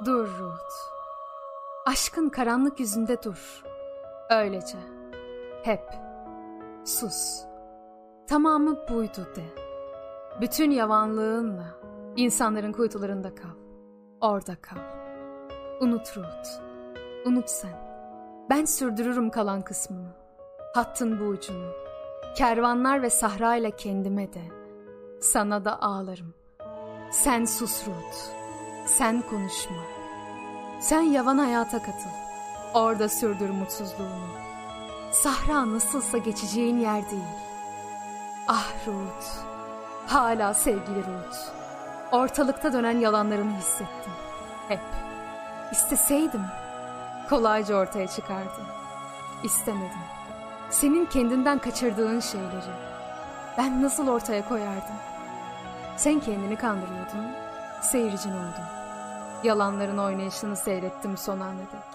[0.00, 0.74] Dur Ruth.
[1.86, 3.62] Aşkın karanlık yüzünde dur.
[4.30, 4.78] Öylece.
[5.62, 5.84] Hep.
[6.84, 7.44] Sus.
[8.26, 9.44] Tamamı buydu de.
[10.40, 11.66] Bütün yavanlığınla
[12.16, 13.48] insanların kuytularında kal.
[14.20, 14.76] Orada kal.
[15.80, 16.48] Unut Ruth.
[17.26, 17.84] Unut sen.
[18.50, 20.10] Ben sürdürürüm kalan kısmını.
[20.74, 21.70] Hattın bu ucunu.
[22.36, 24.42] Kervanlar ve sahra ile kendime de.
[25.20, 26.34] Sana da ağlarım.
[27.10, 28.43] Sen sus Ruth.
[28.86, 29.76] Sen konuşma.
[30.80, 32.10] Sen yavan hayata katıl.
[32.74, 34.28] Orada sürdür mutsuzluğunu.
[35.12, 37.22] Sahra nasılsa geçeceğin yer değil.
[38.48, 39.26] Ah Ruth.
[40.06, 41.38] Hala sevgili Ruth.
[42.12, 44.12] Ortalıkta dönen yalanlarını hissettim.
[44.68, 44.80] Hep.
[45.72, 46.42] İsteseydim
[47.28, 48.66] kolayca ortaya çıkardım.
[49.42, 50.04] İstemedim.
[50.70, 52.74] Senin kendinden kaçırdığın şeyleri
[53.58, 54.96] ben nasıl ortaya koyardım?
[55.96, 57.26] Sen kendini kandırıyordun,
[57.82, 58.83] seyircin oldum.
[59.44, 61.94] Yalanların oynayışını seyrettim son ana dek.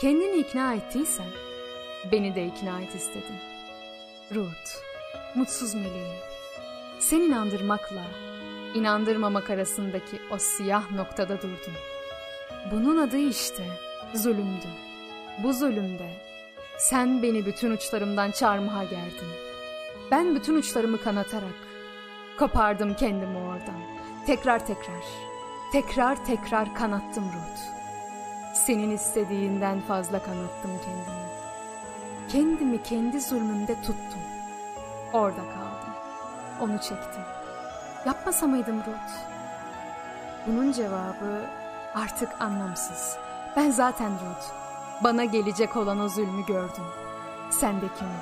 [0.00, 1.26] Kendini ikna ettiysen
[2.12, 3.36] beni de ikna et istedim.
[4.34, 4.70] Ruth,
[5.34, 6.16] mutsuz meleğim.
[6.98, 8.02] Sen inandırmakla
[8.74, 11.74] inandırmamak arasındaki o siyah noktada durdum.
[12.72, 13.66] Bunun adı işte
[14.14, 14.66] zulümdü.
[15.42, 16.10] Bu zulümde
[16.78, 19.28] sen beni bütün uçlarımdan çarmıha gerdin.
[20.10, 21.56] Ben bütün uçlarımı kanatarak
[22.38, 23.80] kopardım kendimi oradan.
[24.26, 25.04] Tekrar tekrar,
[25.72, 27.60] tekrar tekrar kanattım Ruth.
[28.54, 31.26] Senin istediğinden fazla kanattım kendimi.
[32.28, 34.20] Kendimi kendi zulmümde tuttum.
[35.12, 35.94] Orada kaldım.
[36.60, 37.22] Onu çektim.
[38.06, 39.12] Yapmasa mıydım Ruth?
[40.46, 41.46] Bunun cevabı
[41.94, 43.16] artık anlamsız.
[43.56, 44.46] Ben zaten Ruth.
[45.04, 46.84] Bana gelecek olan o zulmü gördüm.
[47.50, 48.18] Sendekini,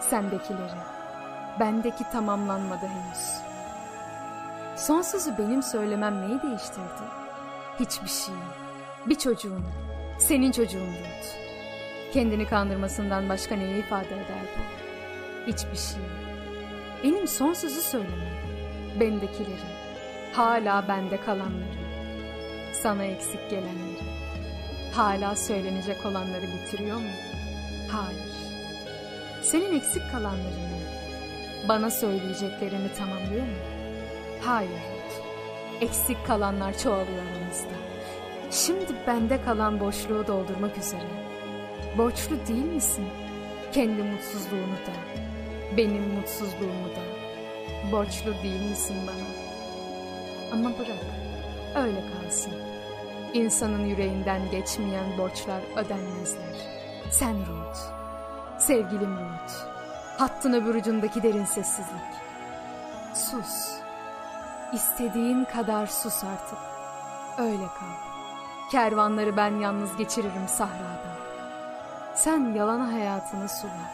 [0.00, 0.80] sendekileri.
[1.60, 3.49] Bendeki tamamlanmadı henüz.
[4.80, 7.04] Son sözü benim söylemem neyi değiştirdi?
[7.80, 8.34] Hiçbir şey.
[9.06, 9.64] Bir çocuğun,
[10.18, 11.36] senin çocuğun Ruth.
[12.12, 14.62] Kendini kandırmasından başka neyi ifade eder bu?
[15.52, 16.02] Hiçbir şey.
[17.04, 18.40] Benim son sözü söylemem.
[19.00, 19.70] Bendekileri,
[20.32, 21.80] hala bende kalanları,
[22.72, 24.04] sana eksik gelenleri,
[24.92, 27.10] hala söylenecek olanları bitiriyor mu?
[27.90, 28.30] Hayır.
[29.42, 30.80] Senin eksik kalanlarını,
[31.68, 33.79] bana söyleyeceklerini tamamlıyor mu?
[34.40, 34.70] Hayır.
[35.80, 37.74] Eksik kalanlar çoğalıyor aramızda.
[38.50, 41.30] Şimdi bende kalan boşluğu doldurmak üzere.
[41.98, 43.06] Borçlu değil misin?
[43.72, 45.20] Kendi mutsuzluğunu da,
[45.76, 47.10] benim mutsuzluğumu da.
[47.92, 49.26] Borçlu değil misin bana?
[50.52, 51.04] Ama bırak,
[51.74, 52.52] öyle kalsın.
[53.34, 56.56] İnsanın yüreğinden geçmeyen borçlar ödenmezler.
[57.10, 57.78] Sen Ruth,
[58.58, 59.54] sevgilim Ruth,
[60.18, 62.10] hattın öbür ucundaki derin sessizlik.
[63.14, 63.80] Sus,
[64.72, 66.58] istediğin kadar sus artık.
[67.38, 68.10] Öyle kal.
[68.70, 71.16] Kervanları ben yalnız geçiririm sahrada.
[72.14, 73.90] Sen yalan hayatını sula.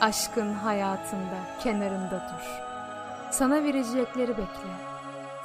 [0.00, 2.60] Aşkın hayatında kenarında dur.
[3.30, 4.74] Sana verecekleri bekle.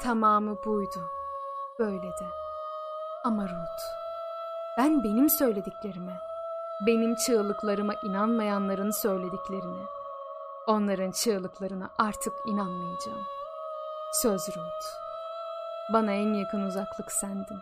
[0.00, 1.10] Tamamı buydu.
[1.78, 2.26] Böyle de.
[3.24, 3.84] Ama Ruth,
[4.78, 6.12] ben benim söylediklerime,
[6.86, 9.82] benim çığlıklarıma inanmayanların söylediklerine,
[10.66, 13.26] onların çığlıklarına artık inanmayacağım.
[14.12, 14.86] Söz Ruth,
[15.92, 17.58] bana en yakın uzaklık sendin.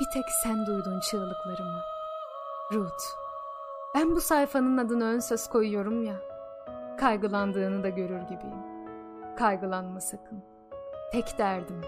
[0.00, 1.80] Bir tek sen duydun çığlıklarımı.
[2.72, 3.04] Ruth,
[3.94, 6.14] ben bu sayfanın adını ön söz koyuyorum ya,
[6.98, 8.62] kaygılandığını da görür gibiyim.
[9.38, 10.44] Kaygılanma sakın.
[11.12, 11.80] Tek derdim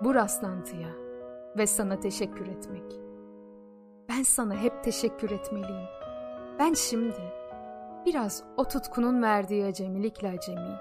[0.00, 0.88] bu rastlantıya
[1.56, 2.92] ve sana teşekkür etmek.
[4.08, 5.88] Ben sana hep teşekkür etmeliyim.
[6.58, 7.32] Ben şimdi
[8.06, 10.78] biraz o tutkunun verdiği acemilikle acemi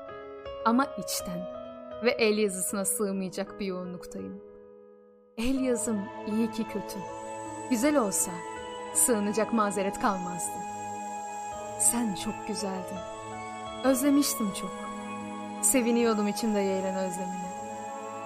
[0.66, 1.65] ama içten
[2.04, 4.42] ve el yazısına sığmayacak bir yoğunluktayım.
[5.38, 7.00] El yazım iyi ki kötü.
[7.70, 8.32] Güzel olsa
[8.94, 10.58] sığınacak mazeret kalmazdı.
[11.80, 13.00] Sen çok güzeldin.
[13.84, 14.72] Özlemiştim çok.
[15.62, 17.46] Seviniyordum içimde yeğlen özlemine.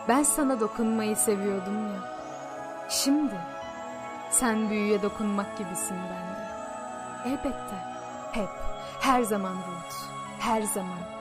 [0.08, 2.00] Ben sana dokunmayı seviyordum ya.
[2.90, 3.36] Şimdi
[4.30, 6.50] sen büyüye dokunmak gibisin bende.
[7.26, 7.76] Elbette.
[8.32, 8.50] Hep.
[9.00, 9.96] Her zaman Ruth.
[10.40, 11.19] Her zaman.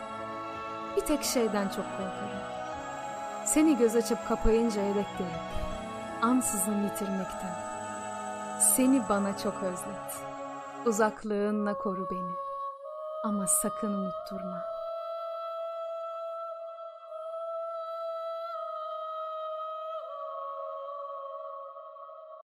[0.98, 2.40] Bir tek şeyden çok korkarım.
[3.44, 5.30] Seni göz açıp kapayıncaya dek görüp
[6.22, 7.54] ansızın yitirmekten.
[8.60, 10.22] Seni bana çok özlet.
[10.86, 12.32] Uzaklığınla koru beni.
[13.24, 14.77] Ama sakın unutturma.''